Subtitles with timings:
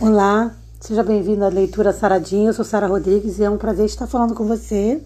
[0.00, 2.48] Olá, seja bem-vindo à leitura Saradinha.
[2.48, 4.98] Eu sou Sara Rodrigues e é um prazer estar falando com você.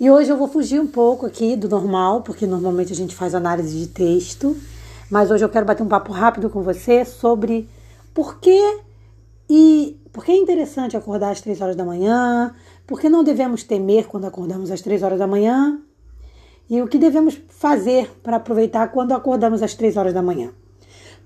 [0.00, 3.34] E hoje eu vou fugir um pouco aqui do normal, porque normalmente a gente faz
[3.34, 4.56] análise de texto,
[5.10, 7.68] mas hoje eu quero bater um papo rápido com você sobre
[8.14, 8.80] por que
[9.50, 12.54] e por que é interessante acordar às três horas da manhã,
[12.86, 15.78] por que não devemos temer quando acordamos às três horas da manhã
[16.70, 20.50] e o que devemos fazer para aproveitar quando acordamos às três horas da manhã.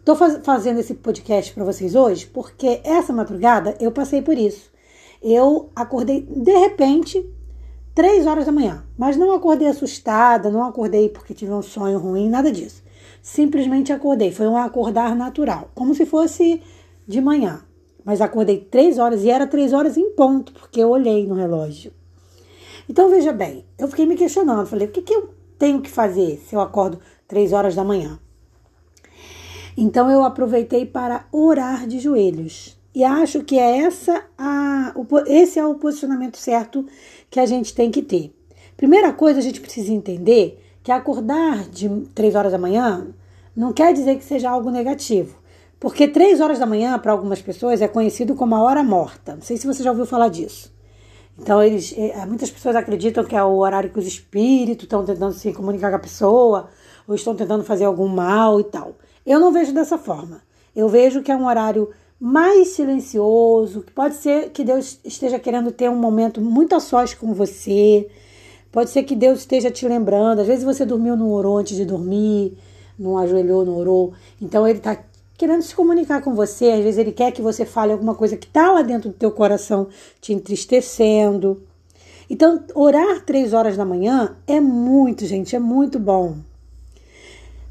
[0.06, 4.70] Estou faz fazendo esse podcast para vocês hoje porque essa madrugada eu passei por isso.
[5.20, 7.28] Eu acordei de repente,
[7.92, 12.28] três horas da manhã, mas não acordei assustada, não acordei porque tive um sonho ruim,
[12.28, 12.84] nada disso.
[13.20, 16.62] Simplesmente acordei, foi um acordar natural, como se fosse
[17.04, 17.64] de manhã.
[18.04, 21.92] Mas acordei três horas e era três horas em ponto, porque eu olhei no relógio.
[22.88, 26.40] Então veja bem, eu fiquei me questionando, falei, o que, que eu tenho que fazer
[26.46, 28.20] se eu acordo três horas da manhã?
[29.76, 32.76] Então eu aproveitei para orar de joelhos.
[32.94, 34.94] E acho que é essa a,
[35.26, 36.86] esse é o posicionamento certo
[37.30, 38.34] que a gente tem que ter.
[38.76, 43.08] Primeira coisa, a gente precisa entender que acordar de três horas da manhã
[43.54, 45.36] não quer dizer que seja algo negativo.
[45.78, 49.34] Porque três horas da manhã, para algumas pessoas, é conhecido como a hora morta.
[49.34, 50.74] Não sei se você já ouviu falar disso.
[51.38, 55.34] Então, eles, eh, muitas pessoas acreditam que é o horário que os espíritos estão tentando
[55.34, 56.68] se comunicar com a pessoa,
[57.06, 58.94] ou estão tentando fazer algum mal e tal.
[59.26, 60.40] Eu não vejo dessa forma.
[60.74, 65.70] Eu vejo que é um horário mais silencioso, que pode ser que Deus esteja querendo
[65.72, 68.08] ter um momento muito a sós com você.
[68.70, 70.40] Pode ser que Deus esteja te lembrando.
[70.40, 72.56] Às vezes você dormiu, não orou antes de dormir,
[72.98, 74.12] não ajoelhou, não orou.
[74.40, 74.96] Então ele está
[75.36, 76.70] querendo se comunicar com você.
[76.70, 79.30] Às vezes ele quer que você fale alguma coisa que está lá dentro do teu
[79.30, 79.88] coração
[80.20, 81.62] te entristecendo.
[82.28, 86.36] Então, orar três horas da manhã é muito, gente, é muito bom.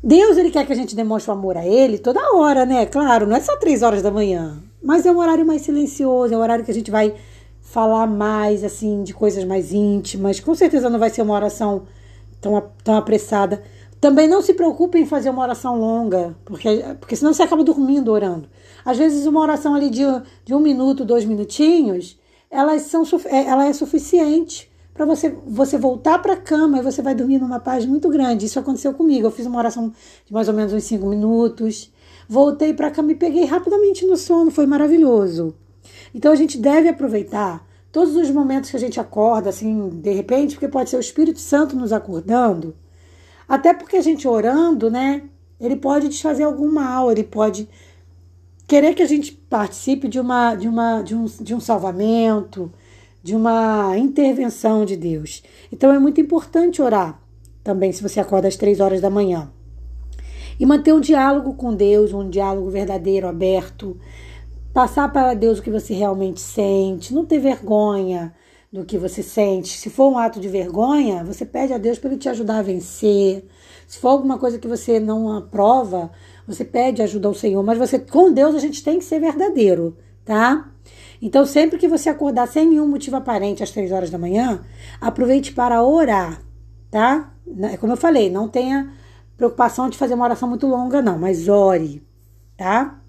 [0.07, 2.85] Deus ele quer que a gente demonstre o amor a Ele toda hora, né?
[2.85, 6.37] Claro, não é só três horas da manhã, mas é um horário mais silencioso, é
[6.37, 7.15] um horário que a gente vai
[7.59, 10.39] falar mais assim de coisas mais íntimas.
[10.39, 11.87] Com certeza não vai ser uma oração
[12.39, 13.63] tão, tão apressada.
[13.99, 18.11] Também não se preocupe em fazer uma oração longa, porque, porque senão você acaba dormindo
[18.11, 18.47] orando.
[18.85, 20.03] Às vezes uma oração ali de,
[20.45, 22.15] de um minuto, dois minutinhos,
[22.51, 27.01] elas são, é, ela é suficiente para você, você voltar para a cama e você
[27.01, 28.45] vai dormir numa paz muito grande.
[28.45, 29.27] Isso aconteceu comigo.
[29.27, 29.91] Eu fiz uma oração
[30.25, 31.91] de mais ou menos uns cinco minutos,
[32.29, 34.49] voltei para a cama e peguei rapidamente no sono.
[34.49, 35.53] Foi maravilhoso.
[36.13, 40.55] Então a gente deve aproveitar todos os momentos que a gente acorda, assim, de repente,
[40.55, 42.73] porque pode ser o Espírito Santo nos acordando,
[43.47, 45.23] até porque a gente orando, né?
[45.59, 47.67] Ele pode desfazer algum mal, ele pode
[48.65, 52.71] querer que a gente participe de uma de uma de um, de um salvamento,
[53.25, 55.41] de uma intervenção de Deus.
[55.71, 57.19] Então é muito importante orar
[57.63, 59.51] também se você acorda às três horas da manhã.
[60.59, 63.97] E manter um diálogo com Deus, um diálogo verdadeiro, aberto.
[64.71, 68.31] Passar para Deus o que você realmente sente, não ter vergonha
[68.71, 69.75] do que você sente.
[69.75, 72.61] Se for um ato de vergonha, você pede a Deus para ele te ajudar a
[72.61, 73.43] vencer.
[73.87, 76.11] Se for alguma coisa que você não aprova,
[76.45, 77.63] você pede ajuda ao Senhor.
[77.63, 80.74] Mas você, com Deus, a gente tem que ser verdadeiro, tá?
[81.21, 84.61] Então, sempre que você acordar sem nenhum motivo aparente às três horas da manhã,
[84.99, 86.41] aproveite para orar,
[86.91, 87.33] tá?
[87.71, 88.91] É como eu falei, não tenha
[89.37, 92.03] preocupação de fazer uma oração muito longa, não, mas ore,
[92.57, 92.99] tá?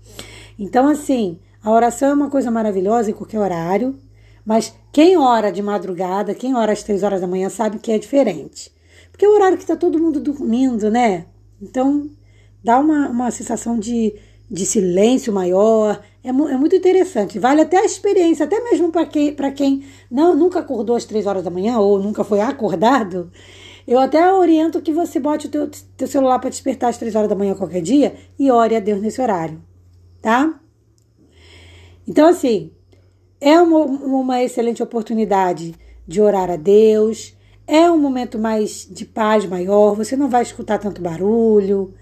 [0.59, 3.99] Então, assim, a oração é uma coisa maravilhosa em qualquer horário,
[4.45, 7.99] mas quem ora de madrugada, quem ora às três horas da manhã, sabe que é
[7.99, 8.73] diferente.
[9.11, 11.27] Porque é o horário que está todo mundo dormindo, né?
[11.61, 12.09] Então,
[12.63, 14.15] dá uma, uma sensação de,
[14.51, 17.39] de silêncio maior, é, é, muito interessante.
[17.39, 21.45] Vale até a experiência, até mesmo para quem, quem não, nunca acordou às três horas
[21.45, 23.31] da manhã ou nunca foi acordado.
[23.87, 27.29] Eu até oriento que você bote o teu, teu celular para despertar às três horas
[27.29, 29.63] da manhã qualquer dia e ore a Deus nesse horário,
[30.21, 30.59] tá?
[32.09, 32.73] Então, assim,
[33.41, 37.37] é uma, uma excelente oportunidade de orar a Deus,
[37.69, 41.95] é um momento mais de paz maior, você não vai escutar tanto barulho,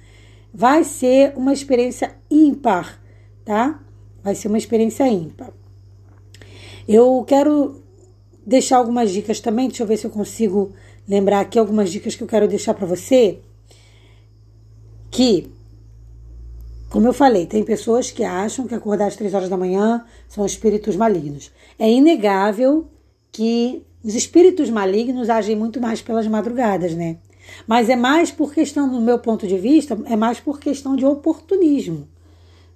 [0.53, 3.03] vai ser uma experiência ímpar,
[3.45, 3.84] tá?
[4.25, 5.53] Vai ser uma experiência ímpar.
[6.89, 7.83] Eu quero
[8.47, 10.72] deixar algumas dicas também, deixa eu ver se eu consigo
[11.07, 13.39] lembrar aqui algumas dicas que eu quero deixar para você.
[15.10, 15.51] Que,
[16.89, 20.47] como eu falei, tem pessoas que acham que acordar às três horas da manhã são
[20.47, 21.53] espíritos malignos.
[21.78, 22.87] É inegável
[23.31, 27.19] que os espíritos malignos agem muito mais pelas madrugadas, né?
[27.66, 31.04] Mas é mais por questão, do meu ponto de vista, é mais por questão de
[31.04, 32.09] oportunismo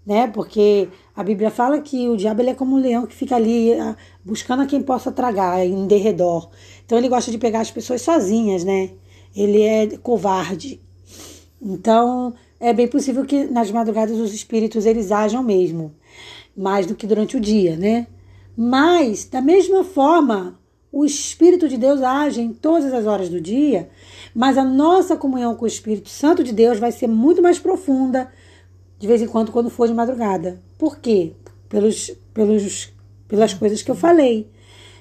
[0.08, 0.26] né?
[0.26, 3.75] Porque a Bíblia fala que o diabo ele é como um leão que fica ali
[3.75, 3.94] ah,
[4.25, 6.49] buscando a quem possa tragar em derredor.
[6.87, 8.93] Então ele gosta de pegar as pessoas sozinhas, né?
[9.37, 10.81] Ele é covarde.
[11.60, 15.94] Então é bem possível que nas madrugadas os espíritos eles ajam mesmo.
[16.56, 18.06] mais do que durante o dia, né?
[18.56, 20.58] Mas, da mesma forma,
[20.90, 23.90] o Espírito de Deus age em todas as horas do dia,
[24.34, 28.32] mas a nossa comunhão com o Espírito Santo de Deus vai ser muito mais profunda
[28.98, 30.60] de vez em quando quando for de madrugada.
[30.76, 31.32] Por quê?
[31.68, 32.92] Pelos, pelos,
[33.26, 34.50] pelas coisas que eu falei.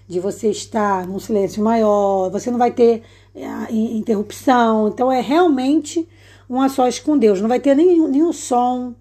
[0.08, 3.04] De você estar num silêncio maior, você não vai ter
[3.36, 4.88] é, interrupção.
[4.88, 6.08] Então é realmente
[6.50, 7.42] um a sós com Deus.
[7.42, 8.94] Não vai ter nenhum, nenhum som.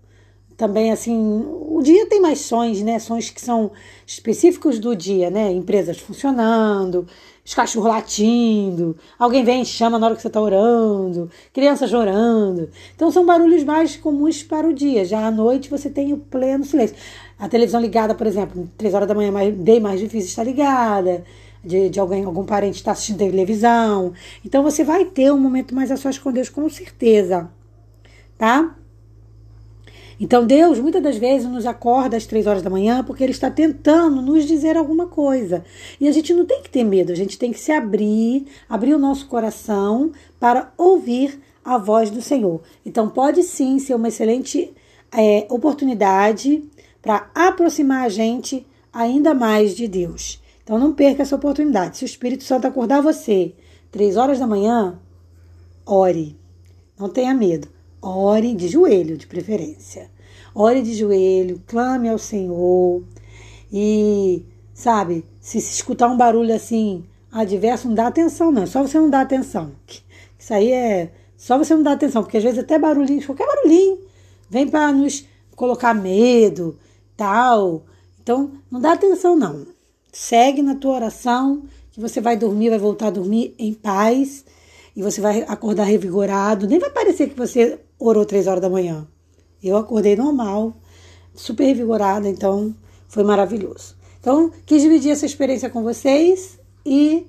[0.56, 2.98] Também, assim, o dia tem mais sons, né?
[2.98, 3.70] Sons que são
[4.06, 5.52] específicos do dia, né?
[5.52, 7.06] Empresas funcionando,
[7.46, 12.68] os cachorros latindo, alguém vem e chama na hora que você está orando, criança chorando.
[12.96, 15.04] Então são barulhos mais comuns para o dia.
[15.04, 16.96] Já à noite você tem o pleno silêncio.
[17.38, 21.22] A televisão ligada, por exemplo, três horas da manhã é bem mais difícil estar ligada
[21.64, 24.12] de, de alguém, algum parente está assistindo televisão.
[24.44, 27.48] Então você vai ter um momento mais a sós com Deus, com certeza.
[28.36, 28.74] Tá?
[30.18, 33.50] Então Deus muitas das vezes nos acorda às três horas da manhã porque Ele está
[33.50, 35.64] tentando nos dizer alguma coisa.
[36.00, 38.94] E a gente não tem que ter medo, a gente tem que se abrir, abrir
[38.94, 42.62] o nosso coração para ouvir a voz do Senhor.
[42.84, 44.72] Então pode sim ser uma excelente
[45.12, 46.64] é, oportunidade
[47.02, 50.42] para aproximar a gente ainda mais de Deus.
[50.64, 51.98] Então não perca essa oportunidade.
[51.98, 53.54] Se o Espírito Santo acordar você
[53.90, 54.98] três horas da manhã,
[55.84, 56.36] ore.
[56.98, 57.68] Não tenha medo.
[58.08, 60.08] Ore de joelho, de preferência.
[60.54, 63.02] Ore de joelho, clame ao Senhor.
[63.72, 68.62] E, sabe, se se escutar um barulho assim adverso, não dá atenção, não.
[68.62, 69.72] É só você não dar atenção.
[70.38, 73.98] Isso aí é só você não dar atenção, porque às vezes até barulhinho, qualquer barulhinho,
[74.48, 75.26] vem para nos
[75.56, 76.78] colocar medo,
[77.16, 77.84] tal.
[78.22, 79.66] Então, não dá atenção, não.
[80.12, 84.44] Segue na tua oração, que você vai dormir, vai voltar a dormir em paz
[84.94, 86.68] e você vai acordar revigorado.
[86.68, 89.06] Nem vai parecer que você orou três horas da manhã.
[89.62, 90.74] Eu acordei normal,
[91.34, 92.74] super revigorada, então
[93.08, 93.94] foi maravilhoso.
[94.20, 97.26] Então, quis dividir essa experiência com vocês e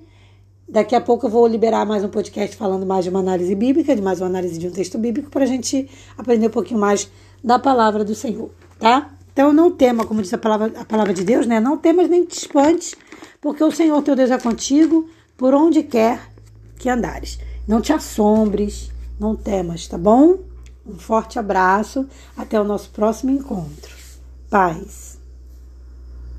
[0.68, 3.94] daqui a pouco eu vou liberar mais um podcast falando mais de uma análise bíblica,
[3.94, 7.10] de mais uma análise de um texto bíblico, para a gente aprender um pouquinho mais
[7.42, 9.12] da palavra do Senhor, tá?
[9.32, 11.60] Então não tema, como diz a palavra, a palavra de Deus, né?
[11.60, 12.96] Não temas nem te espantes,
[13.40, 16.20] porque o Senhor teu Deus é contigo por onde quer
[16.76, 17.38] que andares.
[17.66, 20.47] Não te assombres, não temas, tá bom?
[20.88, 23.94] Um forte abraço, até o nosso próximo encontro.
[24.48, 25.17] Paz.